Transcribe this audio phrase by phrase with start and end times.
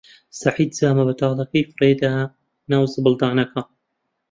[0.41, 2.15] سەعید جامە بەتاڵەکەی فڕێ دا
[2.71, 3.61] ناو زبڵدانەکە.